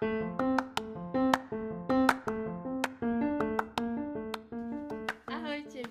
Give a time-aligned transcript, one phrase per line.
[0.00, 0.16] Ahojte,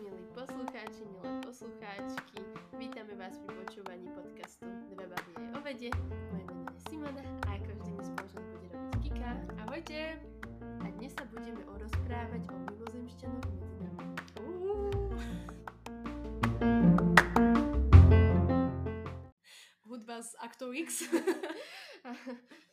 [0.02, 2.42] milí poslucháči, milé poslucháčky.
[2.82, 5.94] Vítame vás pri počúvaní podcastu Dve baby aj o vede.
[6.34, 9.32] Moje meno je Simona a ako vždy mi spoločnosť bude robiť Kika.
[9.62, 10.18] Ahojte!
[10.82, 14.10] A dnes sa budeme o rozprávať o mimozemšťanoch medzi nami.
[19.86, 21.06] Hudba z Acto X.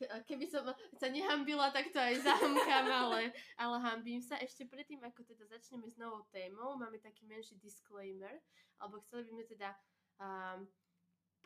[0.07, 0.62] A Keby som
[0.96, 4.37] sa nehambila, tak to aj zahambkám, ale, ale hambím sa.
[4.37, 8.37] Ešte predtým, ako teda začneme s novou témou, máme taký menší disclaimer,
[8.77, 9.69] alebo chceli by sme teda
[10.20, 10.61] um,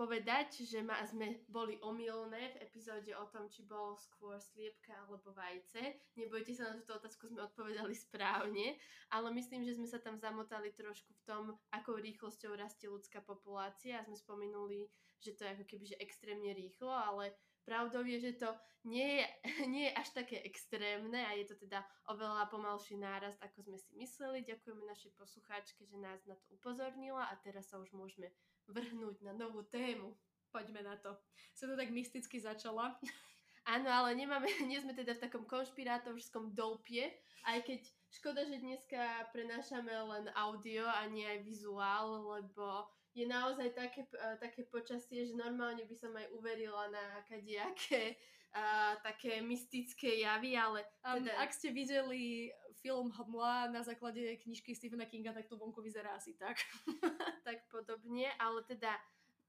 [0.00, 5.28] povedať, že ma, sme boli omylné v epizóde o tom, či bolo skôr sliepka alebo
[5.36, 6.00] vajce.
[6.16, 8.80] Nebojte sa na túto otázku, sme odpovedali správne,
[9.12, 14.00] ale myslím, že sme sa tam zamotali trošku v tom, akou rýchlosťou rastie ľudská populácia
[14.00, 14.88] a sme spomenuli,
[15.20, 17.36] že to je ako keby že extrémne rýchlo, ale
[17.70, 18.50] Pravdou je, že to
[18.82, 19.26] nie je,
[19.72, 23.94] nie je až také extrémne a je to teda oveľa pomalší nárast, ako sme si
[23.94, 24.42] mysleli.
[24.42, 28.34] Ďakujeme našej poslucháčke, že nás na to upozornila a teraz sa už môžeme
[28.66, 30.18] vrhnúť na novú tému.
[30.50, 31.14] Poďme na to.
[31.54, 32.98] Som to tak mysticky začala.
[33.70, 37.06] Áno, ale nemáme, nie sme teda v takom konšpirátorskom doupie,
[37.46, 43.74] aj keď škoda, že dneska prenášame len audio a nie aj vizuál, lebo je naozaj
[43.74, 48.14] také, uh, také počasie, že normálne by som aj uverila na kadejaké
[48.54, 52.52] uh, také mystické javy, ale Um, teda, ak ste videli
[52.84, 56.60] film Hmla na základe knižky Stephena Kinga, tak to vonku vyzerá asi tak.
[57.48, 59.00] tak podobne, ale teda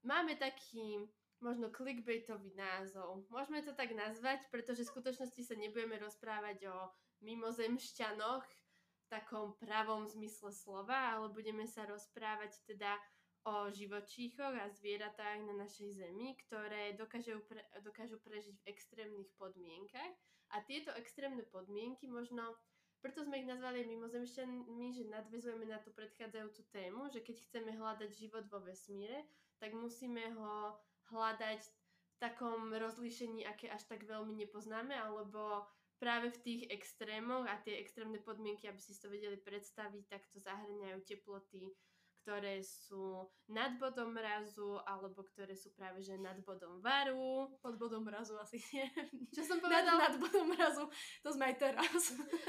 [0.08, 3.26] máme taký možno clickbaitový názov.
[3.28, 6.78] Môžeme to tak nazvať, pretože v skutočnosti sa nebudeme rozprávať o
[7.26, 12.95] mimozemšťanoch v takom pravom zmysle slova, ale budeme sa rozprávať teda
[13.44, 20.14] o živočíchoch a zvieratách na našej Zemi, ktoré dokážu, pre, dokážu prežiť v extrémnych podmienkach.
[20.53, 22.53] A tieto extrémne podmienky možno,
[23.02, 28.09] preto sme ich nazvali mimozemšťanmi, že nadvezujeme na tú predchádzajúcu tému, že keď chceme hľadať
[28.14, 29.26] život vo vesmíre,
[29.58, 30.77] tak musíme ho
[31.10, 35.65] hľadať v takom rozlíšení, aké až tak veľmi nepoznáme, alebo
[35.98, 40.38] práve v tých extrémoch a tie extrémne podmienky, aby si to vedeli predstaviť, tak to
[40.38, 41.73] zahrňajú teploty
[42.21, 47.49] ktoré sú nad bodom mrazu, alebo ktoré sú práve že nad bodom varu.
[47.65, 48.86] Pod bodom mrazu asi nie.
[49.33, 49.99] Čo som Nad, povedala?
[50.09, 50.86] nad bodom mrazu,
[51.26, 52.02] to sme aj teraz.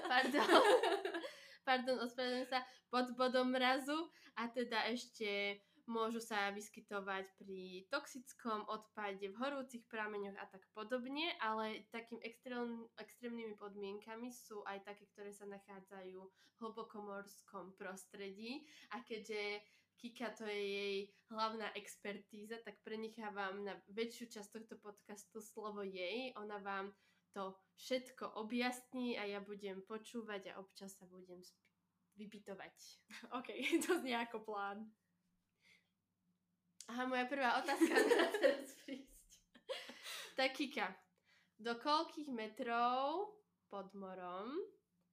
[0.04, 0.48] Pardon.
[1.62, 2.60] Pardon, ospravedlňujem sa.
[2.90, 3.96] Pod bodom mrazu.
[4.34, 5.60] A teda ešte
[5.90, 12.86] môžu sa vyskytovať pri toxickom odpade, v horúcich prameňoch a tak podobne, ale takým extrém,
[12.98, 18.62] extrémnymi podmienkami sú aj také, ktoré sa nachádzajú v hlbokomorskom prostredí
[18.94, 19.62] a keďže
[20.02, 20.96] Kika to je jej
[21.30, 26.34] hlavná expertíza, tak prenechávam na väčšiu časť tohto podcastu slovo jej.
[26.42, 26.90] Ona vám
[27.30, 31.38] to všetko objasní a ja budem počúvať a občas sa budem
[32.18, 32.74] vypytovať.
[33.38, 33.48] OK,
[33.86, 34.90] to znie ako plán.
[36.92, 37.88] Aha, moja prvá otázka
[38.20, 39.32] na teraz prísť.
[40.36, 40.92] Tak Kika,
[41.56, 43.32] do koľkých metrov
[43.72, 44.52] pod morom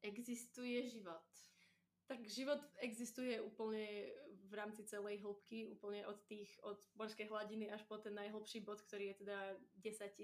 [0.03, 1.23] existuje život?
[2.11, 7.87] Tak život existuje úplne v rámci celej hĺbky, úplne od tých, od morskej hladiny až
[7.87, 9.39] po ten najhlbší bod, ktorý je teda
[9.79, 10.19] 10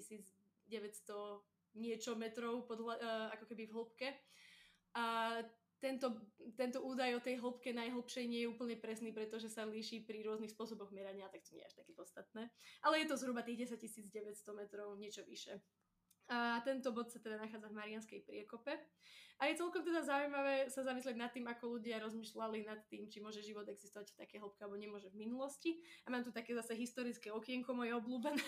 [0.68, 4.10] 900 niečo metrov pod, eh, ako keby v hĺbke.
[5.00, 5.40] A
[5.80, 6.16] tento,
[6.56, 10.52] tento údaj o tej hĺbke najhlbšej nie je úplne presný, pretože sa líši pri rôznych
[10.52, 12.50] spôsoboch merania, tak to nie je až také podstatné.
[12.82, 15.60] Ale je to zhruba tých 10 900 metrov, niečo vyše.
[16.26, 18.74] A tento bod sa teda nachádza v Marianskej priekope.
[19.36, 23.20] A je celkom teda zaujímavé sa zamyslieť nad tým, ako ľudia rozmýšľali nad tým, či
[23.20, 25.76] môže život existovať v také hĺbke, alebo nemôže v minulosti.
[26.08, 28.40] A mám tu také zase historické okienko moje obľúbené.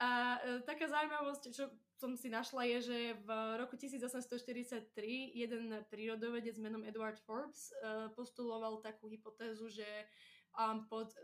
[0.00, 1.68] A e, taká zaujímavosť, čo
[2.00, 3.30] som si našla, je, že v
[3.60, 4.96] roku 1843
[5.36, 9.84] jeden prírodovedec menom Edward Forbes e, postuloval takú hypotézu, že
[10.56, 11.20] um, pod, e,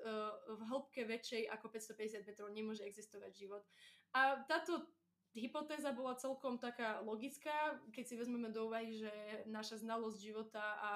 [0.52, 3.64] v hĺbke väčšej ako 550 metrov nemôže existovať život.
[4.12, 4.84] A táto
[5.32, 9.12] hypotéza bola celkom taká logická, keď si vezmeme do úvahy, že
[9.48, 10.92] naša znalosť života a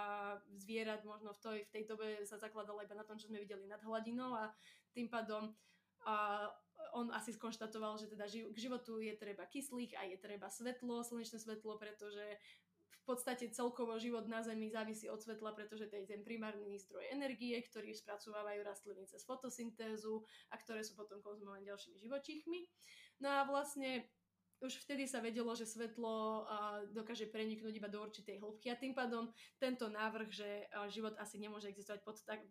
[0.53, 3.69] zvierat možno v tej, v tej dobe sa zakladala iba na tom, čo sme videli
[3.69, 4.53] nad hladinou a
[4.97, 5.53] tým pádom
[6.07, 6.49] a
[6.93, 11.39] on asi skonštatoval, že teda k životu je treba kyslík a je treba svetlo, slnečné
[11.39, 12.39] svetlo, pretože
[12.91, 17.11] v podstate celkovo život na Zemi závisí od svetla, pretože to je ten primárny zdroj
[17.11, 22.61] energie, ktorý spracovávajú rastliny cez fotosyntézu a ktoré sú potom konzumované ďalšími živočíchmi.
[23.25, 24.07] No a vlastne
[24.61, 26.45] už vtedy sa vedelo, že svetlo
[26.93, 31.73] dokáže preniknúť iba do určitej hĺbky a tým pádom tento návrh, že život asi nemôže
[31.73, 32.45] existovať pod tak,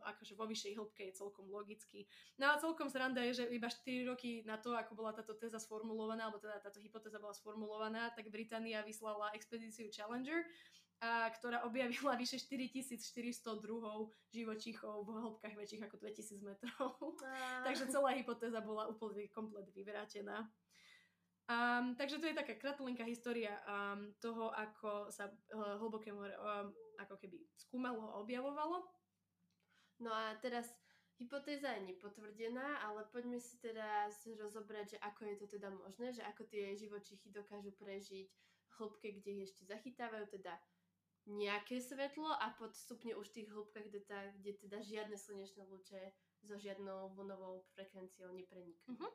[0.00, 2.08] akože vo vyššej hĺbke je celkom logický.
[2.40, 5.60] No a celkom sranda je, že iba 4 roky na to, ako bola táto téza
[5.60, 10.48] sformulovaná, alebo teda táto hypotéza bola sformulovaná, tak Británia vyslala expedíciu Challenger,
[11.02, 16.94] a, ktorá objavila vyše 4400 druhov živočíchov v hĺbkach väčších ako 2000 metrov.
[17.66, 20.46] Takže celá hypotéza bola úplne komplet vyvrátená.
[21.52, 26.72] Um, takže to je taká kratulinká história um, toho, ako sa uh, hlboké more um,
[26.96, 28.80] ako keby skúmalo a objavovalo.
[30.00, 30.72] No a teraz
[31.20, 36.24] hypotéza je nepotvrdená, ale poďme si teraz rozobrať, že ako je to teda možné, že
[36.24, 40.56] ako tie živočichy dokážu prežiť v hĺbke, kde ich ešte zachytávajú teda
[41.28, 46.02] nejaké svetlo a podstupne už v tých hĺbkach, kde, tá, kde teda žiadne slnečné lúče
[46.42, 48.98] so žiadnou vlnovou frekvenciou nepreniknú.
[48.98, 49.12] Uh-huh.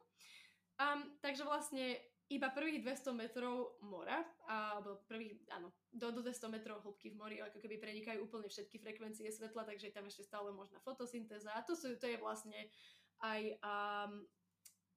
[0.80, 4.20] Um, takže vlastne iba prvých 200 metrov mora,
[4.52, 8.84] alebo prvých, áno, do, do 200 metrov hĺbky v mori, ako keby prenikajú úplne všetky
[8.84, 11.56] frekvencie svetla, takže je tam ešte stále možná fotosyntéza.
[11.56, 12.68] A to, sú, to je vlastne
[13.24, 14.28] aj um,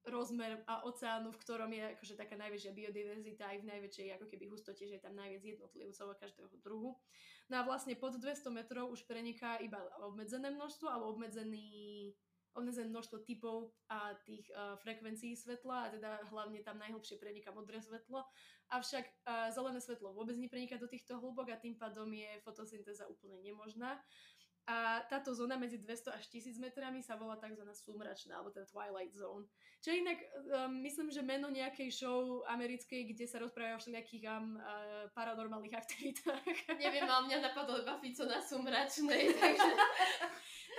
[0.08, 4.44] rozmer a oceánu, v ktorom je akože taká najväčšia biodiverzita aj v najväčšej ako keby
[4.48, 6.96] hustote, že je tam najviac jednotlivcov každého druhu.
[7.52, 12.10] No a vlastne pod 200 metrov už preniká iba obmedzené množstvo, alebo obmedzený
[12.54, 17.78] obmedzené množstvo typov a tých uh, frekvencií svetla a teda hlavne tam najhlbšie preniká modré
[17.78, 18.26] svetlo.
[18.70, 23.38] Avšak uh, zelené svetlo vôbec nepreniká do týchto hĺbok a tým pádom je fotosyntéza úplne
[23.42, 23.98] nemožná.
[24.68, 27.64] A táto zóna medzi 200 až 1000 metrami sa volá tzv.
[27.74, 29.48] súmračná, alebo teda Twilight Zone.
[29.80, 34.60] Čo inak, um, myslím, že meno nejakej show americkej, kde sa rozprávajú o všelijakých um,
[34.60, 36.76] uh, paranormálnych aktivitách.
[36.76, 39.70] Neviem, ale mňa napadlo iba Fico na súmračnej, takže...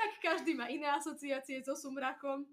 [0.02, 2.48] tak každý má iné asociácie so sumrakom.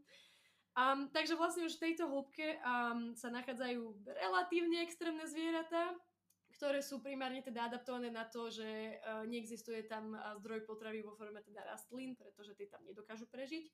[0.78, 5.90] Um, takže vlastne už v tejto hĺbke um, sa nachádzajú relatívne extrémne zvieratá,
[6.58, 11.14] ktoré sú primárne teda adaptované na to, že uh, neexistuje tam uh, zdroj potravy vo
[11.14, 13.70] forme teda rastlín, pretože tie tam nedokážu prežiť.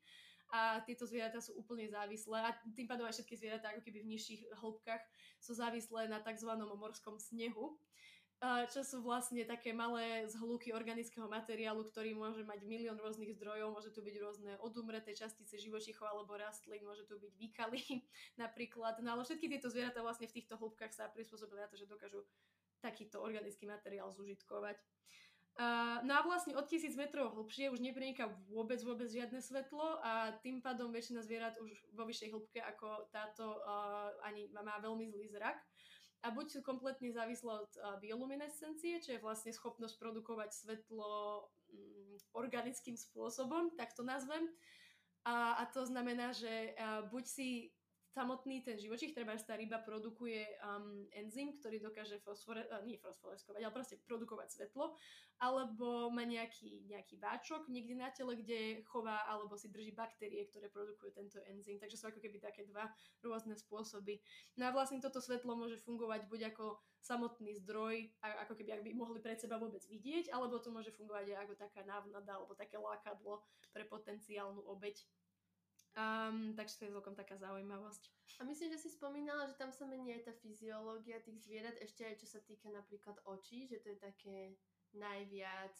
[0.53, 4.11] A tieto zvieratá sú úplne závislé a tým pádom aj všetky zvieratá ako keby v
[4.13, 5.01] nižších hĺbkach
[5.41, 6.53] sú závislé na tzv.
[6.77, 7.81] morskom snehu
[8.45, 13.89] čo sú vlastne také malé zhlúky organického materiálu, ktorý môže mať milión rôznych zdrojov, môže
[13.95, 17.81] tu byť rôzne odumreté častice živočichov alebo rastlín, môže tu byť výkaly
[18.43, 19.01] napríklad.
[19.01, 22.21] No ale všetky tieto zvieratá vlastne v týchto hĺbkach sa prispôsobili na to, že dokážu
[22.83, 24.79] takýto organický materiál zužitkovať.
[25.55, 30.35] Uh, no a vlastne od tisíc metrov hlbšie už nepreniká vôbec, vôbec žiadne svetlo a
[30.43, 35.31] tým pádom väčšina zvierat už vo vyššej hĺbke ako táto uh, ani má veľmi zlý
[35.31, 35.55] zrak
[36.25, 42.19] a buď sú kompletne závislé od uh, bioluminescencie, čo je vlastne schopnosť produkovať svetlo um,
[42.35, 44.51] organickým spôsobom, tak to nazvem.
[45.23, 47.49] A, a to znamená, že uh, buď si
[48.15, 53.61] samotný ten živočích, treba tá ryba produkuje um, enzym, ktorý dokáže fosfore, uh, nie fosforeskovať,
[53.67, 54.95] ale proste produkovať svetlo,
[55.43, 60.71] alebo má nejaký, nejaký váčok niekde na tele, kde chová alebo si drží baktérie, ktoré
[60.71, 61.83] produkujú tento enzym.
[61.83, 62.87] Takže sú ako keby také dva
[63.27, 64.23] rôzne spôsoby.
[64.55, 68.91] No a vlastne toto svetlo môže fungovať buď ako samotný zdroj, ako keby ak by
[68.97, 72.79] mohli pred seba vôbec vidieť, alebo to môže fungovať aj ako taká návnada alebo také
[72.81, 73.45] lákadlo
[73.75, 75.03] pre potenciálnu obeď.
[75.95, 78.11] Um, takže to je celkom taká zaujímavosť.
[78.39, 82.03] A myslím, že si spomínala, že tam sa mení aj tá fyziológia tých zvierat, ešte
[82.03, 84.39] aj čo sa týka napríklad očí, že to je také
[84.91, 85.71] najviac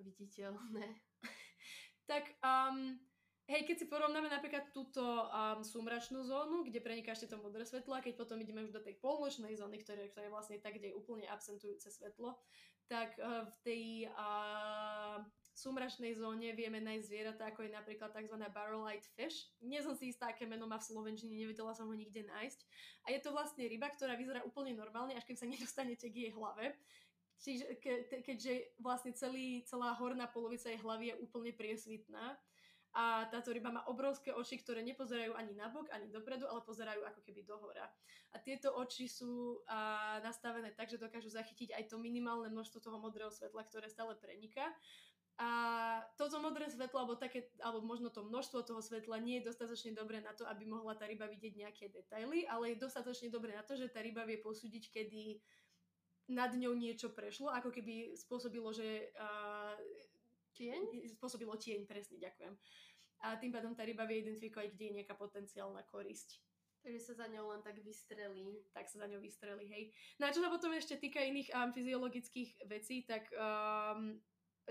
[0.00, 0.96] viditeľné.
[2.10, 2.96] tak um,
[3.52, 8.00] hej, keď si porovnáme napríklad túto um, sumračnú zónu, kde preniká ešte to modré svetlo
[8.00, 10.96] a keď potom ideme už do tej polnočnej zóny, ktorá, ktorá je vlastne tak, kde
[10.96, 12.32] je úplne absentujúce svetlo,
[12.88, 15.20] tak uh, v tej uh,
[15.60, 18.36] sumračnej zóne vieme nájsť zvieratá, ako je napríklad tzv.
[18.48, 19.52] barrel-eyed fish.
[19.60, 22.60] Nie som si istá, aké meno má v Slovenčine, nevedela som ho nikde nájsť.
[23.04, 26.32] A je to vlastne ryba, ktorá vyzerá úplne normálne, až kým sa nedostanete k jej
[26.32, 26.72] hlave.
[27.40, 32.36] Čiže ke, keďže vlastne celý, celá horná polovica jej hlavy je úplne priesvitná,
[32.90, 37.22] a táto ryba má obrovské oči, ktoré nepozerajú ani nabok, ani dopredu, ale pozerajú ako
[37.22, 37.86] keby dohora.
[38.34, 42.98] A tieto oči sú a, nastavené tak, že dokážu zachytiť aj to minimálne množstvo toho
[42.98, 44.74] modrého svetla, ktoré stále preniká.
[45.40, 45.48] A
[46.20, 50.20] toto modré svetlo, alebo, také, alebo možno to množstvo toho svetla nie je dostatočne dobré
[50.20, 53.72] na to, aby mohla tá ryba vidieť nejaké detaily, ale je dostatočne dobré na to,
[53.72, 55.40] že tá ryba vie posúdiť, kedy
[56.28, 59.16] nad ňou niečo prešlo, ako keby spôsobilo, že...
[59.16, 59.80] Uh,
[60.60, 61.08] tieň?
[61.16, 62.52] Spôsobilo tieň, presne, ďakujem.
[63.24, 66.40] A tým pádom tá ryba vie identifikovať, kde je nejaká potenciálna korisť.
[66.80, 68.64] Takže sa za ňou len tak vystrelí.
[68.72, 69.92] Tak sa za ňou vystrelí, hej.
[70.16, 74.16] No a čo sa potom ešte týka iných um, fyziologických vecí, tak um,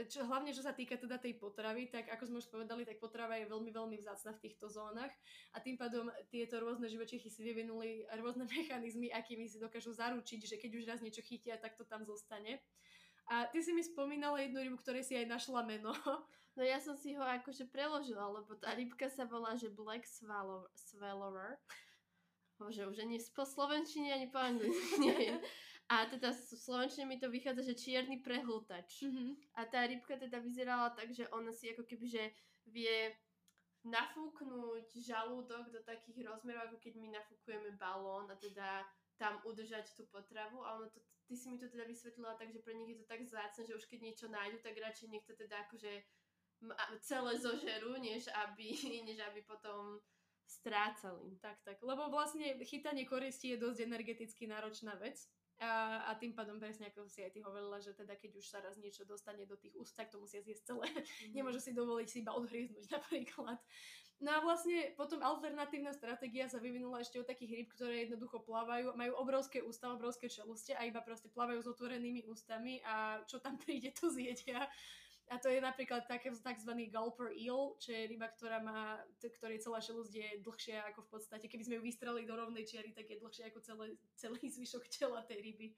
[0.05, 3.35] čo, hlavne čo sa týka teda tej potravy, tak ako sme už povedali, tak potrava
[3.35, 5.11] je veľmi, veľmi vzácna v týchto zónach
[5.51, 10.55] a tým pádom tieto rôzne živočichy si vyvinuli rôzne mechanizmy, akými si dokážu zaručiť, že
[10.61, 12.61] keď už raz niečo chytia, tak to tam zostane.
[13.29, 15.93] A ty si mi spomínala jednu rybu, ktorej si aj našla meno.
[16.57, 21.55] No ja som si ho akože preložila, lebo tá rybka sa volá, že Black Swallower.
[22.59, 25.39] Bože, už ani po slovenčine, ani po anglicky neviem.
[25.89, 29.01] A teda v slovenčine mi to vychádza, že čierny prehltač.
[29.01, 29.57] Mm-hmm.
[29.57, 32.23] A tá rybka teda vyzerala tak, že ona si ako keby, že
[32.69, 33.09] vie
[33.89, 38.85] nafúknuť žalúdok do takých rozmerov, ako keď my nafúkujeme balón a teda
[39.17, 42.63] tam udržať tú potravu a ono to, ty si mi to teda vysvetlila tak, že
[42.63, 45.33] pre nich je to tak zácne, že už keď niečo nájdu, tak radšej nech to
[45.35, 45.91] teda akože
[47.01, 48.67] celé zožerú, než aby,
[49.07, 49.99] než aby potom
[50.49, 51.37] strácali.
[51.39, 51.77] Tak, tak.
[51.85, 55.29] Lebo vlastne chytanie koristi je dosť energeticky náročná vec.
[55.59, 58.63] A, a tým pádom presne ako si aj ty hovorila, že teda keď už sa
[58.63, 60.87] raz niečo dostane do tých úst, tak to musia zjesť celé.
[60.87, 61.35] Mm.
[61.35, 63.59] Nemôžu si dovoliť si iba odhryznúť napríklad.
[64.19, 68.91] No a vlastne potom alternatívna stratégia sa vyvinula ešte od takých rýb, ktoré jednoducho plávajú,
[68.99, 73.55] majú obrovské ústa, obrovské čeluste a iba proste plávajú s otvorenými ústami a čo tam
[73.63, 74.67] príde, to zjedia.
[75.29, 76.71] A to je napríklad taký tzv.
[76.89, 81.45] gulper eel, čo je ryba, ktorá má, ktorej celá šelosť je dlhšia ako v podstate,
[81.45, 83.85] keby sme ju vystrelili do rovnej čiary, tak je dlhšia ako celé,
[84.17, 85.77] celý zvyšok tela tej ryby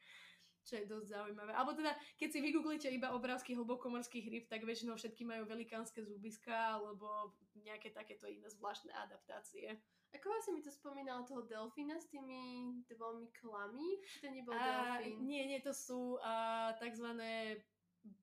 [0.62, 1.51] čo je dosť zaujímavé.
[1.58, 6.77] Alebo teda, keď si vygooglite iba obrázky hlbokomorských ryb, tak väčšinou všetky majú velikánske zubiska
[6.77, 9.81] alebo nejaké takéto iné zvláštne adaptácie.
[10.12, 13.96] Ako vlastne mi to spomínalo toho delfína s tými dvomi klami?
[14.20, 15.24] To nebol uh, delfín?
[15.24, 17.63] Nie, nie, to sú uh, takzvané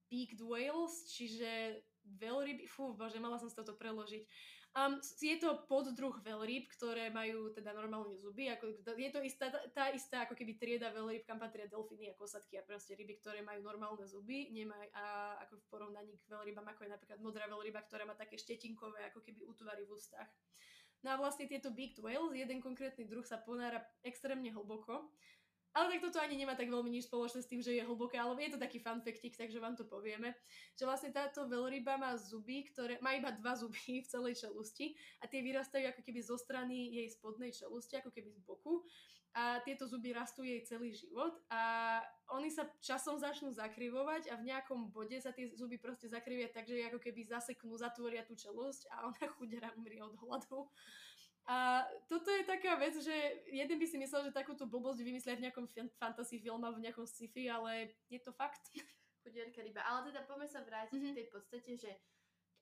[0.09, 4.25] beaked whales, čiže veľryby, fú, bože, mala som si toto preložiť.
[4.77, 9.65] Um, je to poddruh veľryb, ktoré majú teda normálne zuby, ako, je to istá, tá,
[9.73, 13.41] tá istá ako keby trieda veľryb, kam patria delfíny a kosatky a proste ryby, ktoré
[13.41, 17.81] majú normálne zuby, nemaj, a ako v porovnaní k veľrybám, ako je napríklad modrá veľryba,
[17.89, 20.29] ktorá má také štetinkové ako keby útvary v ústach.
[21.01, 25.11] No a vlastne tieto beaked whales, jeden konkrétny druh sa ponára extrémne hlboko
[25.79, 28.35] ale tak toto ani nemá tak veľmi nič spoločné s tým, že je hlboké, ale
[28.43, 30.35] je to taký fun factik, takže vám to povieme.
[30.75, 35.31] Že vlastne táto veľryba má zuby, ktoré, má iba dva zuby v celej čelusti a
[35.31, 38.83] tie vyrastajú ako keby zo strany jej spodnej čelusti, ako keby z boku.
[39.39, 42.03] A tieto zuby rastú jej celý život a
[42.35, 46.67] oni sa časom začnú zakrivovať a v nejakom bode sa tie zuby proste zakrivia tak,
[46.67, 50.67] že ako keby zaseknú, zatvoria tú čelosť a ona chudera umrie od hladu.
[51.49, 53.17] A toto je taká vec, že
[53.49, 55.65] jeden by si myslel, že takúto blbosť vymyslia v nejakom
[55.97, 58.69] fantasy film alebo v nejakom sci-fi, ale je to fakt.
[59.25, 59.81] Chudierka ryba.
[59.81, 61.15] Ale teda poďme sa vrátiť mm-hmm.
[61.17, 61.91] k tej podstate, že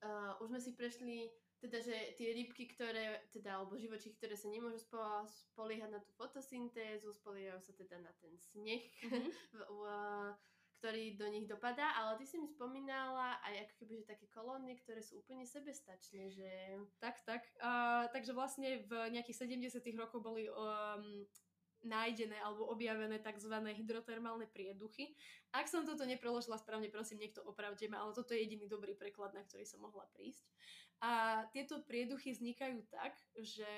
[0.07, 1.27] uh, už sme si prešli
[1.59, 6.13] teda, že tie rybky, ktoré, teda, alebo živočí, ktoré sa nemôžu spo, spoliehať na tú
[6.15, 9.27] fotosyntézu, spoliehajú sa teda na ten sneh, mm-hmm.
[9.57, 10.31] v, uh,
[10.77, 14.77] ktorý do nich dopadá, ale ty si mi spomínala aj ako keby, že také kolóny,
[14.81, 16.49] ktoré sú úplne sebestačné, že...
[17.01, 17.41] Tak, tak.
[17.57, 21.25] Uh, takže vlastne v nejakých 70 rokoch boli um,
[21.85, 23.53] nájdené alebo objavené tzv.
[23.53, 25.13] hydrotermálne prieduchy.
[25.53, 29.33] Ak som toto nepreložila správne, prosím, niekto opravte ma, ale toto je jediný dobrý preklad,
[29.37, 30.45] na ktorý som mohla prísť.
[30.97, 33.69] A tieto prieduchy vznikajú tak, že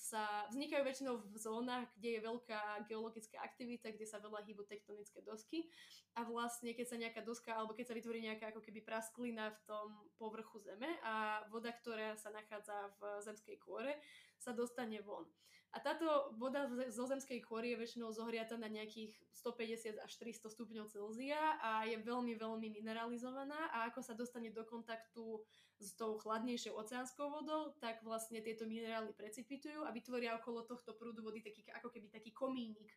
[0.00, 5.20] sa vznikajú väčšinou v zónach, kde je veľká geologická aktivita, kde sa veľa hýbu tektonické
[5.20, 5.68] dosky
[6.16, 9.60] a vlastne keď sa nejaká doska alebo keď sa vytvorí nejaká ako keby prasklina v
[9.68, 14.00] tom povrchu zeme a voda, ktorá sa nachádza v zemskej kôre,
[14.40, 15.28] sa dostane von.
[15.74, 16.06] A táto
[16.38, 21.82] voda zo zemskej kôry je väčšinou zohriata na nejakých 150 až 300 stupňov Celzia a
[21.82, 25.42] je veľmi, veľmi mineralizovaná a ako sa dostane do kontaktu
[25.82, 31.26] s tou chladnejšou oceánskou vodou, tak vlastne tieto minerály precipitujú a vytvoria okolo tohto prúdu
[31.26, 32.94] vody taký, ako keby taký komínik,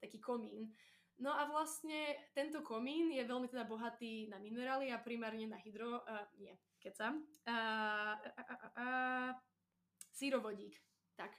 [0.00, 0.72] taký komín.
[1.20, 6.02] No a vlastne tento komín je veľmi teda bohatý na minerály a primárne na hydro...
[6.08, 7.22] Uh, nie, kecam.
[7.46, 9.30] Uh, uh, uh, uh,
[10.10, 10.74] sírovodík.
[11.14, 11.30] Tak,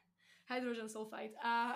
[0.50, 1.36] hydrogen sulfide.
[1.42, 1.76] A,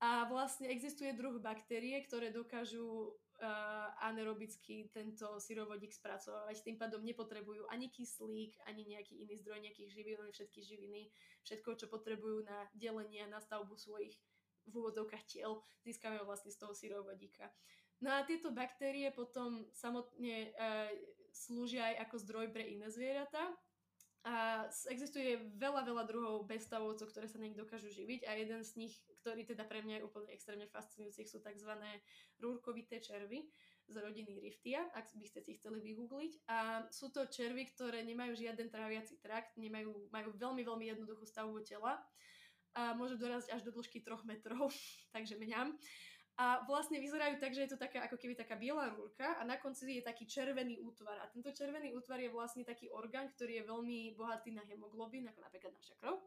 [0.00, 6.64] a vlastne existuje druh baktérie, ktoré dokážu uh, anaerobicky tento syrovodík spracovať.
[6.64, 11.08] Tým pádom nepotrebujú ani kyslík, ani nejaký iný zdroj nejakých živín, ale všetky živiny,
[11.44, 14.16] všetko, čo potrebujú na delenie a na stavbu svojich
[14.66, 17.46] v úvodzovkách tiel, získavajú vlastne z toho syrovodíka.
[18.02, 20.90] No a tieto baktérie potom samotne uh,
[21.30, 23.46] slúžia aj ako zdroj pre iné zvieratá,
[24.26, 28.94] a existuje veľa, veľa druhov bezstavovcov, ktoré sa nich dokážu živiť a jeden z nich,
[29.22, 31.70] ktorý teda pre mňa je úplne extrémne fascinujúcich, sú tzv.
[32.42, 33.46] rúrkovité červy
[33.86, 36.50] z rodiny Riftia, ak by ste si chceli vygoogliť.
[36.50, 41.62] A sú to červy, ktoré nemajú žiaden tráviaci trakt, nemajú, majú veľmi, veľmi jednoduchú stavbu
[41.62, 42.02] tela
[42.74, 44.74] a môžu dorazť až do dĺžky 3 metrov,
[45.14, 45.78] takže mňam.
[46.36, 49.56] A vlastne vyzerajú tak, že je to taká, ako keby taká biela rúrka a na
[49.56, 51.16] konci je taký červený útvar.
[51.24, 55.40] A tento červený útvar je vlastne taký orgán, ktorý je veľmi bohatý na hemoglobín, ako
[55.40, 56.20] napríklad naša krv.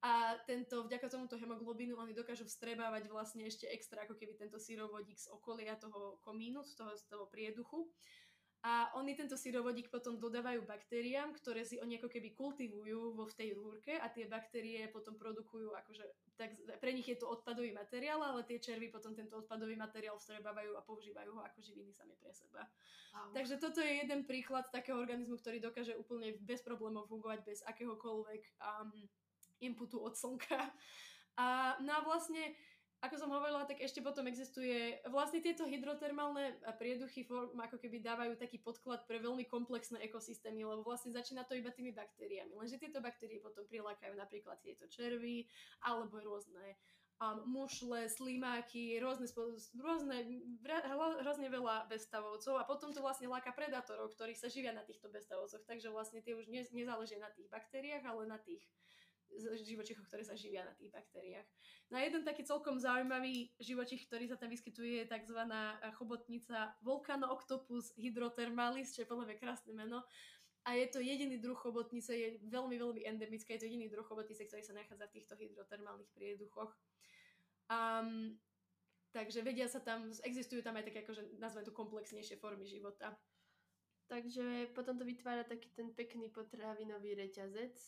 [0.00, 5.18] A tento, vďaka tomuto hemoglobínu oni dokážu vstrebávať vlastne ešte extra ako keby tento sírovodík
[5.18, 7.90] z okolia toho komínu, z toho, z toho prieduchu.
[8.60, 13.32] A oni tento syrovodík potom dodávajú baktériám, ktoré si oni ako keby kultivujú vo v
[13.32, 16.04] tej rúrke a tie baktérie potom produkujú, akože
[16.36, 20.76] tak, pre nich je to odpadový materiál, ale tie červy potom tento odpadový materiál vstrebávajú
[20.76, 22.68] a používajú ho ako živiny sami pre seba.
[23.16, 23.32] Wow.
[23.32, 28.42] Takže toto je jeden príklad takého organizmu, ktorý dokáže úplne bez problémov fungovať bez akéhokoľvek
[28.60, 28.92] um,
[29.64, 30.68] inputu od slnka.
[31.40, 32.52] A, no a vlastne
[33.00, 38.36] ako som hovorila, tak ešte potom existuje, vlastne tieto hydrotermálne prieduchy form, ako keby dávajú
[38.36, 42.52] taký podklad pre veľmi komplexné ekosystémy, lebo vlastne začína to iba tými baktériami.
[42.52, 45.48] Lenže tieto baktérie potom prilákajú napríklad tieto červy
[45.80, 46.76] alebo rôzne
[47.20, 49.28] um, mušle, slimáky, rôzne,
[49.76, 50.18] rôzne,
[51.24, 55.64] hrozne veľa bezstavovcov a potom to vlastne láka predátorov, ktorí sa živia na týchto bezstavovcoch,
[55.68, 58.64] takže vlastne tie už ne, nezáležia na tých baktériách, ale na tých
[59.38, 61.46] živočichov, ktoré sa živia na tých baktériách.
[61.90, 65.40] No jeden taký celkom zaujímavý živočich, ktorý sa tam vyskytuje, je tzv.
[65.98, 70.06] chobotnica Volcanooctopus hydrothermalis, čo je podľa mňa krásne meno.
[70.68, 74.44] A je to jediný druh chobotnice, je veľmi, veľmi endemické, je to jediný druh chobotnice,
[74.44, 76.76] ktorý sa nachádza v týchto hydrotermálnych prieduchoch.
[77.72, 78.36] Um,
[79.16, 83.16] takže vedia sa tam, existujú tam aj také, akože nazvem to komplexnejšie formy života.
[84.10, 87.78] Takže potom to vytvára taký ten pekný potravinový reťazec,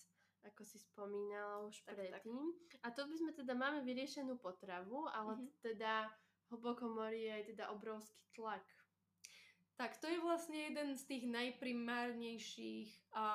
[0.43, 2.39] ako si spomínala už tak, predtým.
[2.71, 2.81] Tak.
[2.83, 5.51] A to by sme teda, máme vyriešenú potravu, ale mm-hmm.
[5.63, 6.11] teda
[6.51, 8.65] hlboko mori je aj teda obrovský tlak.
[9.81, 13.27] Tak to je vlastne jeden z tých najprimárnejších a,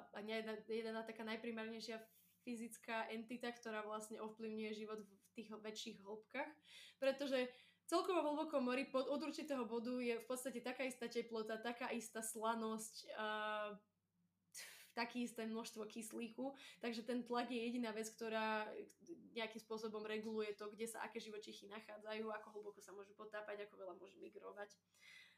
[0.00, 2.00] a jedna, jedna taká najprimárnejšia
[2.42, 6.50] fyzická entita, ktorá vlastne ovplyvňuje život v tých väčších hĺbkach,
[6.98, 7.46] pretože
[7.86, 12.24] celkovo hlboko mori pod, od určitého bodu je v podstate taká istá teplota, taká istá
[12.24, 13.26] slanosť, a,
[14.92, 18.68] také isté množstvo kyslíku, takže ten tlak je jediná vec, ktorá
[19.32, 23.74] nejakým spôsobom reguluje to, kde sa aké živočichy nachádzajú, ako hlboko sa môžu potápať, ako
[23.80, 24.72] veľa môžu migrovať.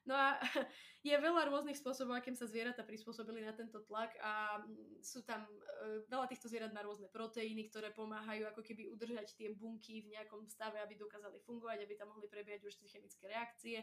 [0.05, 0.37] No a
[1.09, 4.61] je veľa rôznych spôsobov, akým sa zvieratá prispôsobili na tento tlak a
[5.01, 9.49] sú tam, e, veľa týchto zvierat má rôzne proteíny, ktoré pomáhajú ako keby udržať tie
[9.57, 13.81] bunky v nejakom stave, aby dokázali fungovať, aby tam mohli prebiehať už chemické reakcie.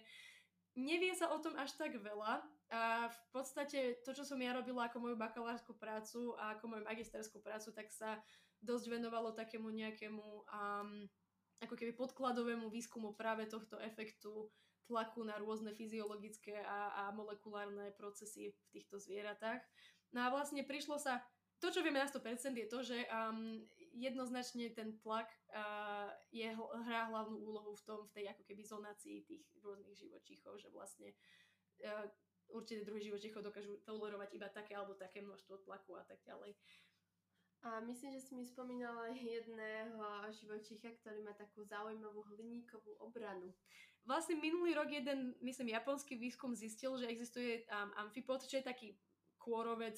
[0.80, 2.40] Nevie sa o tom až tak veľa
[2.72, 6.84] a v podstate to, čo som ja robila ako moju bakalárskú prácu a ako moju
[6.88, 8.24] magisterskú prácu, tak sa
[8.64, 10.90] dosť venovalo takému nejakému um,
[11.60, 14.48] ako keby podkladovému výskumu práve tohto efektu
[14.88, 19.60] tlaku na rôzne fyziologické a, a molekulárne procesy v týchto zvieratách.
[20.16, 21.20] No a vlastne prišlo sa,
[21.60, 23.62] to čo vieme na 100% je to, že um,
[23.94, 26.48] jednoznačne ten tlak uh, je,
[26.88, 31.12] hrá hlavnú úlohu v tom, v tej ako keby zonácii tých rôznych živočíchov, že vlastne
[31.84, 32.08] uh,
[32.52, 36.56] určité druhy živočíchov dokážu tolerovať iba také alebo také množstvo tlaku a tak ďalej.
[37.62, 40.02] A myslím, že si mi spomínala jedného
[40.34, 43.54] živočícha, ktorý má takú zaujímavú hliníkovú obranu.
[44.02, 48.98] Vlastne minulý rok jeden, myslím, japonský výskum zistil, že existuje um, amfipod, čo je taký
[49.38, 49.94] kôrovec,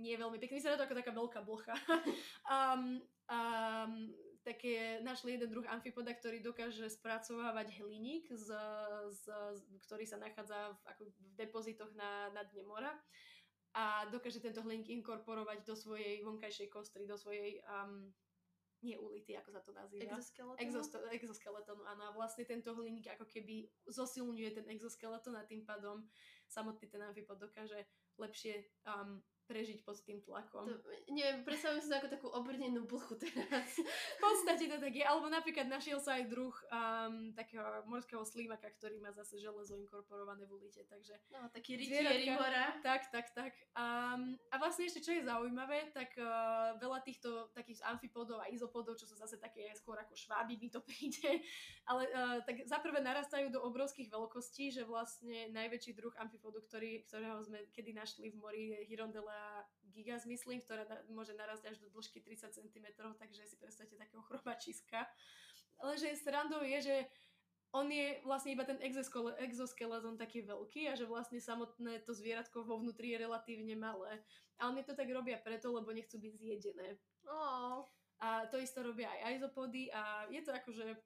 [0.00, 1.76] nie veľmi pekný, vyzerá to ako taká veľká blocha.
[2.48, 4.10] um, um,
[4.46, 8.48] také, našli jeden druh amfipoda, ktorý dokáže spracovávať hliník, z,
[9.10, 12.94] z, z, ktorý sa nachádza v, ako v depozitoch na, na dne mora
[13.76, 18.08] a dokáže tento hliník inkorporovať do svojej vonkajšej kostry, do svojej um,
[18.80, 20.16] nie ulity, ako sa to nazýva.
[20.16, 20.62] Exoskeletónu?
[20.62, 22.02] Exosto, exoskeletónu, áno.
[22.08, 26.04] A vlastne tento hliník ako keby zosilňuje ten exoskeletón a tým pádom
[26.48, 27.84] samotný ten amfipod dokáže
[28.16, 30.66] lepšie um, prežiť pod tým tlakom.
[30.66, 30.76] To,
[31.08, 33.78] neviem, predstavujem si to ako takú obrnenú buchu teraz.
[33.78, 35.06] v podstate to tak je.
[35.06, 40.44] Alebo napríklad našiel sa aj druh um, takého morského slívaka, ktorý má zase železo inkorporované
[40.50, 40.82] v ulite.
[40.90, 42.74] Takže no, taký rytieri mora.
[42.82, 43.54] Tak, tak, tak.
[43.78, 48.98] Um, a vlastne ešte, čo je zaujímavé, tak uh, veľa týchto takých amfipodov a izopodov,
[48.98, 51.46] čo sú zase také skôr ako šváby, mi to príde,
[51.86, 57.38] ale uh, tak zaprvé narastajú do obrovských veľkostí, že vlastne najväčší druh amfipodu, ktorý, ktorého
[57.46, 59.35] sme kedy našli v mori je Hirondella
[59.90, 64.22] gigas, myslím, ktorá na, môže narazť až do dĺžky 30 cm, takže si predstavte takého
[64.28, 65.08] chromačiska.
[65.96, 66.96] že srandou je, že
[67.74, 68.80] on je vlastne iba ten
[69.42, 74.22] exoskeleton taký veľký a že vlastne samotné to zvieratko vo vnútri je relatívne malé.
[74.56, 76.96] A oni to tak robia preto, lebo nechcú byť zjedené.
[77.28, 77.84] Oh.
[78.16, 80.96] A to isto robia aj izopody a je to akože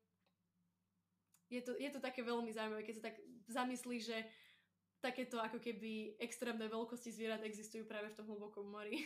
[1.51, 3.19] je to, je to také veľmi zaujímavé, keď sa tak
[3.51, 4.23] zamyslí, že
[5.01, 9.01] takéto ako keby extrémne veľkosti zvierat existujú práve v tom hlbokom mori.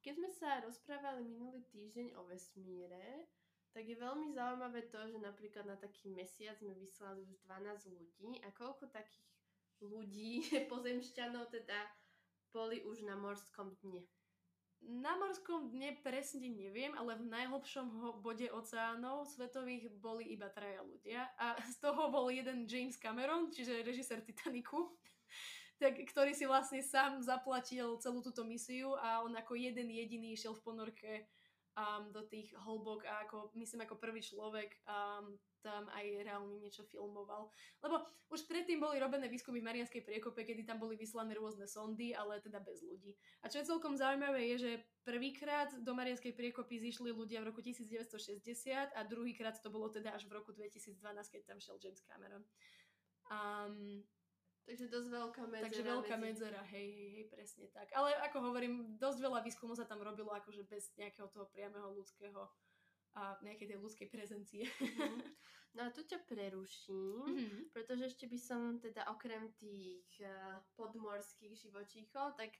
[0.00, 3.28] Keď sme sa rozprávali minulý týždeň o vesmíre,
[3.70, 8.40] tak je veľmi zaujímavé to, že napríklad na taký mesiac sme vyslali už 12 ľudí
[8.42, 9.28] a koľko takých
[9.84, 11.86] ľudí, pozemšťanov teda
[12.50, 14.02] boli už na morskom dne.
[14.80, 21.28] Na morskom dne presne neviem, ale v najhlbšom bode oceánov svetových boli iba traja ľudia
[21.36, 24.96] a z toho bol jeden James Cameron, čiže režisér Titaniku,
[25.82, 30.56] tak, ktorý si vlastne sám zaplatil celú túto misiu a on ako jeden jediný išiel
[30.56, 31.12] v ponorke
[31.80, 35.32] um, do tých hlbok a ako, myslím ako prvý človek um,
[35.64, 37.48] tam aj reálne niečo filmoval.
[37.80, 38.00] Lebo
[38.32, 42.40] už predtým boli robené výskumy v Marianskej priekope, kedy tam boli vyslané rôzne sondy, ale
[42.40, 43.16] teda bez ľudí.
[43.44, 44.72] A čo je celkom zaujímavé je, že
[45.04, 50.28] prvýkrát do Marianskej priekopy zišli ľudia v roku 1960 a druhýkrát to bolo teda až
[50.28, 50.96] v roku 2012,
[51.32, 52.44] keď tam šiel James Cameron.
[53.30, 54.04] Um,
[54.68, 55.66] Takže dosť veľká medzera.
[55.66, 56.26] Takže veľká medzi...
[56.26, 57.88] medzera, hej, hej, hej, presne tak.
[57.96, 62.46] Ale ako hovorím, dosť veľa výskumov sa tam robilo akože bez nejakého toho priamého ľudského
[63.18, 64.64] a nejakej tej ľudskej prezencie.
[64.70, 65.18] Mm-hmm.
[65.70, 67.62] No a tu ťa preruším, mm-hmm.
[67.70, 72.54] pretože ešte by som teda okrem tých uh, podmorských živočíchov, tak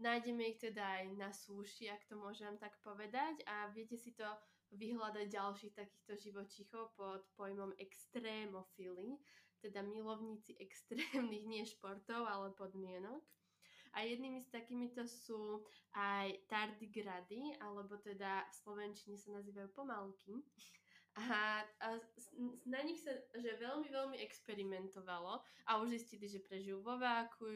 [0.00, 4.24] nájdeme ich teda aj na súši, ak to môžem tak povedať a viete si to
[4.74, 9.20] vyhľadať ďalších takýchto živočíchov pod pojmom extrémofily,
[9.64, 13.24] teda milovníci extrémnych nie športov, ale podmienok.
[13.94, 15.62] A jednými z takýmito sú
[15.94, 20.42] aj tardigrady, alebo teda v Slovenčine sa nazývajú pomalky.
[21.14, 21.88] A, a
[22.66, 25.38] na nich sa že veľmi, veľmi experimentovalo
[25.70, 27.46] a už zistili, že prežijú vo váku,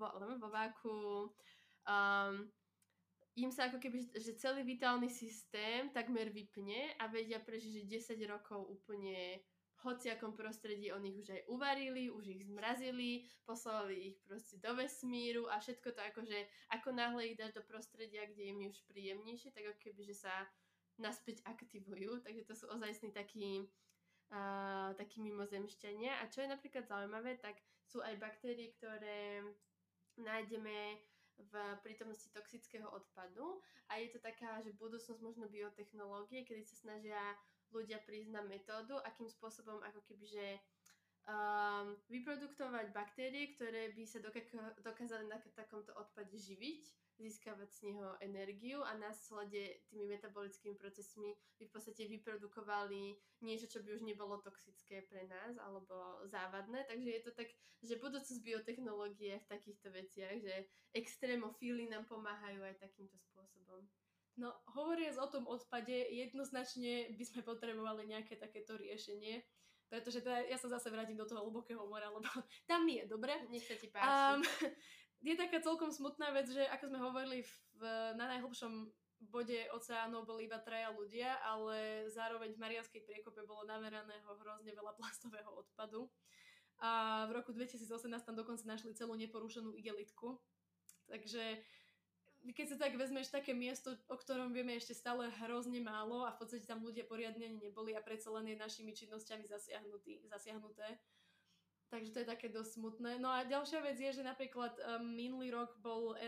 [0.00, 1.28] vo, vo váku
[1.84, 2.48] um,
[3.36, 8.32] im sa ako keby, že celý vitálny systém takmer vypne a vedia prežiť, že 10
[8.32, 9.40] rokov úplne
[9.82, 15.58] hociakom prostredí oni už aj uvarili, už ich zmrazili, poslali ich proste do vesmíru a
[15.58, 16.38] všetko to akože,
[16.70, 20.16] ako náhle ich dáš do prostredia, kde im je už príjemnejšie, tak ako keby, že
[20.22, 20.34] sa
[21.00, 23.66] naspäť aktivujú, takže to sú ozajstní takí,
[24.30, 26.22] uh, takí mimozemšťania.
[26.22, 29.42] A čo je napríklad zaujímavé, tak sú aj baktérie, ktoré
[30.20, 31.00] nájdeme
[31.40, 37.18] v prítomnosti toxického odpadu a je to taká, že budúcnosť možno biotechnológie, kedy sa snažia
[37.72, 40.46] ľudia prísť na metódu, akým spôsobom ako keby, že
[41.26, 44.20] um, vyproduktovať baktérie, ktoré by sa
[44.82, 46.82] dokázali na takomto odpade živiť,
[47.22, 53.84] získavať z neho energiu a následne tými metabolickými procesmi by v podstate vyprodukovali niečo, čo
[53.84, 56.88] by už nebolo toxické pre nás alebo závadné.
[56.88, 57.48] Takže je to tak,
[57.84, 60.54] že budúcnosť biotechnológie v takýchto veciach, že
[60.96, 63.86] extrémofíly nám pomáhajú aj takýmto spôsobom.
[64.40, 69.44] No, hovoriac o tom odpade, jednoznačne by sme potrebovali nejaké takéto riešenie,
[69.92, 72.24] pretože teda ja sa zase vrátim do toho hlbokého mora, lebo
[72.70, 73.36] tam mi je dobre.
[73.52, 74.08] Nech sa ti páči.
[74.08, 74.40] Um,
[75.28, 77.44] je taká celkom smutná vec, že ako sme hovorili
[77.76, 77.80] v,
[78.16, 78.88] na najhlbšom
[79.30, 84.96] bode oceánov boli iba traja ľudia, ale zároveň v Marianskej priekope bolo nameraného hrozne veľa
[84.98, 86.10] plastového odpadu.
[86.82, 90.40] A v roku 2018 tam dokonca našli celú neporušenú igelitku.
[91.06, 91.62] Takže
[92.50, 96.42] keď sa tak vezmeš také miesto, o ktorom vieme ešte stále hrozne málo a v
[96.42, 99.46] podstate tam ľudia poriadne ani neboli a predsa len je našimi činnosťami
[100.26, 100.98] zasiahnuté.
[101.92, 103.20] Takže to je také dosť smutné.
[103.20, 106.18] No a ďalšia vec je, že napríklad um, minulý rok bol uh,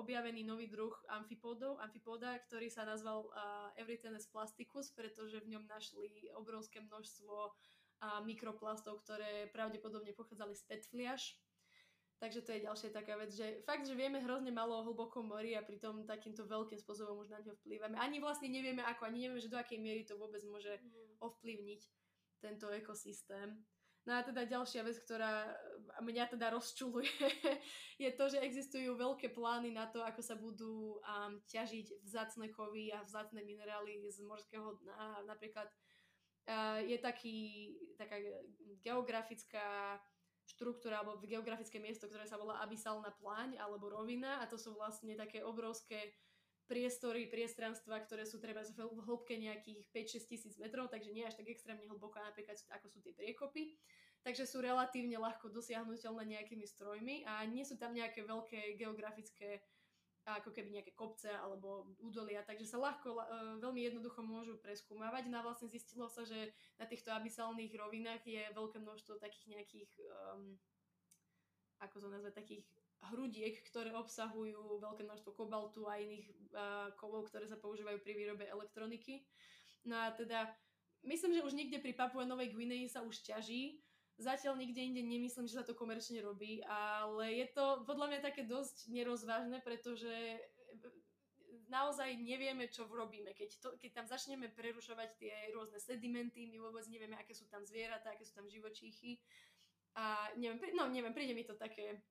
[0.00, 6.32] objavený nový druh amfipódov, amfipóda, ktorý sa nazval uh, Everytenes plasticus, pretože v ňom našli
[6.32, 11.36] obrovské množstvo uh, mikroplastov, ktoré pravdepodobne pochádzali z PET fliaž
[12.24, 15.52] Takže to je ďalšia taká vec, že fakt, že vieme hrozne malo o hlbokom mori
[15.52, 18.00] a pritom takýmto veľkým spôsobom už na ňo vplývame.
[18.00, 21.20] Ani vlastne nevieme ako, ani nevieme, že do akej miery to vôbec môže mm.
[21.20, 21.84] ovplyvniť
[22.40, 23.60] tento ekosystém.
[24.08, 25.52] No a teda ďalšia vec, ktorá
[26.00, 27.12] mňa teda rozčuluje,
[28.08, 32.88] je to, že existujú veľké plány na to, ako sa budú um, ťažiť vzácne kovy
[32.88, 35.28] a vzácne minerály z morského dna.
[35.28, 35.68] Napríklad
[36.48, 37.36] uh, je taký,
[38.00, 38.16] taká
[38.80, 40.00] geografická
[40.44, 45.16] štruktúra alebo geografické miesto, ktoré sa volá abysalná pláň alebo rovina a to sú vlastne
[45.16, 46.12] také obrovské
[46.64, 51.52] priestory, priestranstva, ktoré sú treba v hĺbke nejakých 5-6 tisíc metrov, takže nie až tak
[51.52, 53.76] extrémne hlboko napríklad ako sú tie priekopy.
[54.24, 59.60] Takže sú relatívne ľahko dosiahnuteľné nejakými strojmi a nie sú tam nejaké veľké geografické
[60.24, 63.24] ako keby nejaké kopce alebo údolia, takže sa ľahko, uh,
[63.60, 65.28] veľmi jednoducho môžu preskúmavať.
[65.28, 69.92] No a vlastne zistilo sa, že na týchto abysalných rovinách je veľké množstvo takých nejakých,
[70.32, 70.56] um,
[71.84, 72.64] ako to nazvať, takých
[73.12, 76.24] hrudiek, ktoré obsahujú veľké množstvo kobaltu a iných
[76.56, 79.28] uh, kovov, ktoré sa používajú pri výrobe elektroniky.
[79.84, 80.48] No a teda,
[81.04, 83.83] myslím, že už niekde pri Papue Novej Guinei sa už ťaží,
[84.14, 88.46] Zatiaľ nikde inde nemyslím, že sa to komerčne robí, ale je to podľa mňa také
[88.46, 90.38] dosť nerozvážne, pretože
[91.66, 93.34] naozaj nevieme, čo robíme.
[93.34, 97.66] Keď, to, keď tam začneme prerušovať tie rôzne sedimenty, my vôbec nevieme, aké sú tam
[97.66, 99.18] zvieratá, aké sú tam živočíchy.
[99.98, 102.02] A neviem, no neviem, príde mi to také,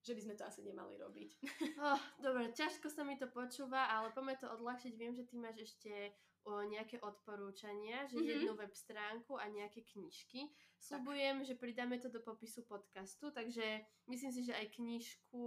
[0.00, 1.30] že by sme to asi nemali robiť.
[1.80, 4.92] Oh, dobre, ťažko sa mi to počúva, ale poďme to odľahčiť.
[4.96, 6.12] Viem, že ty máš ešte
[6.48, 8.30] o nejaké odporúčania, že mm-hmm.
[8.32, 10.48] jednu web stránku a nejaké knižky.
[10.80, 15.44] Sľubujem, že pridáme to do popisu podcastu, takže myslím si, že aj knižku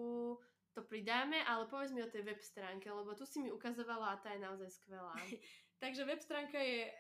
[0.73, 4.21] to pridáme, ale povedz mi o tej web stránke, lebo tu si mi ukazovala a
[4.21, 5.13] tá je naozaj skvelá.
[5.81, 6.93] takže web stránka je e,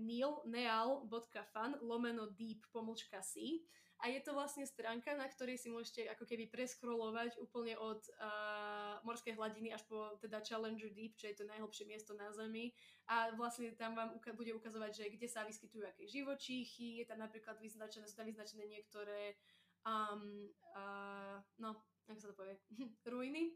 [0.00, 3.64] neal.fan lomeno deep pomlčka si
[3.98, 9.02] a je to vlastne stránka, na ktorej si môžete ako keby preskrolovať úplne od uh,
[9.02, 12.70] morskej hladiny až po teda Challenger Deep, čo je to najhlbšie miesto na Zemi.
[13.10, 17.18] A vlastne tam vám uka- bude ukazovať, že kde sa vyskytujú aké živočíchy, je tam
[17.18, 19.34] napríklad vyznačené, sú tam vyznačené niektoré
[19.82, 20.46] um,
[20.78, 21.74] uh, no,
[22.06, 22.54] ako sa to povie,
[23.12, 23.50] ruiny,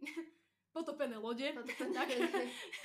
[0.73, 1.45] potopené lode.
[1.53, 1.93] Potopené.
[1.93, 2.09] Tak.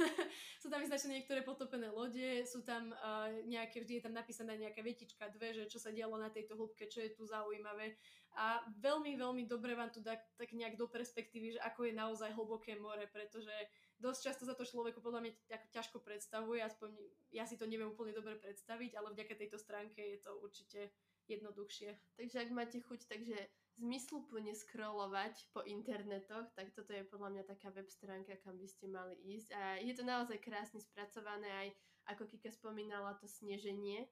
[0.62, 4.84] sú tam vyznačené niektoré potopené lode, sú tam uh, nejaké, vždy je tam napísaná nejaká
[4.84, 7.96] vetička, dve, že čo sa dialo na tejto hĺbke, čo je tu zaujímavé.
[8.38, 12.30] A veľmi, veľmi dobre vám tu dá tak nejak do perspektívy, že ako je naozaj
[12.38, 13.50] hlboké more, pretože
[13.98, 15.32] dosť často sa to človeku podľa mňa
[15.74, 16.94] ťažko predstavuje, aspoň
[17.34, 20.94] ja si to neviem úplne dobre predstaviť, ale vďaka tejto stránke je to určite
[21.26, 21.98] jednoduchšie.
[22.14, 23.38] Takže ak máte chuť, takže
[23.78, 28.90] zmysluplne scrollovať po internetoch, tak toto je podľa mňa taká web stránka, kam by ste
[28.90, 29.50] mali ísť.
[29.54, 31.70] A je to naozaj krásne spracované, aj
[32.10, 34.10] ako Kika spomínala, to sneženie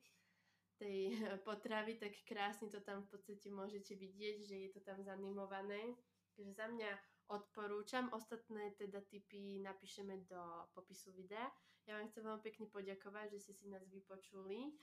[0.77, 1.15] tej
[1.47, 5.97] potravy, tak krásne to tam v podstate môžete vidieť, že je to tam zanimované.
[6.35, 6.91] Takže za mňa
[7.31, 8.11] odporúčam.
[8.11, 10.41] Ostatné teda typy napíšeme do
[10.75, 11.47] popisu videa.
[11.87, 14.73] Ja vám chcem veľmi pekne poďakovať, že ste si nás vypočuli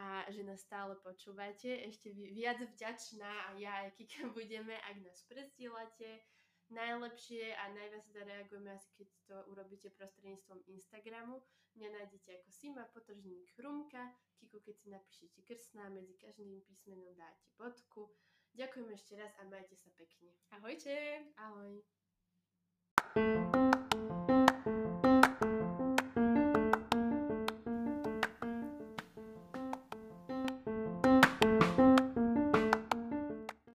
[0.00, 1.84] a že nás stále počúvate.
[1.84, 6.24] Ešte viac vďačná a ja aj Kika budeme, ak nás prezdielate.
[6.70, 11.42] Najlepšie a najviac teda reagujeme asi keď to urobíte prostredníctvom Instagramu.
[11.74, 14.14] Mňa nájdete ako Sima, potržník Hrumka.
[14.38, 18.14] Kiku, keď si napíšete krsná, medzi každým písmenom dáte bodku.
[18.54, 20.30] Ďakujem ešte raz a majte sa pekne.
[20.54, 21.26] Ahojte!
[21.38, 21.82] Ahoj!